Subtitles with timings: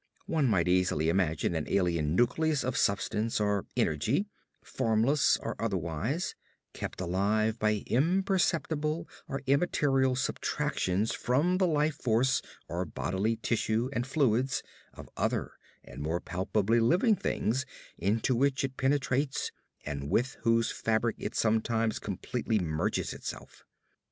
[0.25, 4.25] One might easily imagine an alien nucleus of substance or energy,
[4.63, 6.33] formless or otherwise,
[6.73, 14.07] kept alive by imperceptible or immaterial subtractions from the life force or bodily tissue and
[14.07, 14.63] fluids
[14.95, 15.51] of other
[15.83, 17.67] and more palpably living things
[17.99, 19.51] into which it penetrates
[19.85, 23.65] and with whose fabric it sometimes completely merges itself.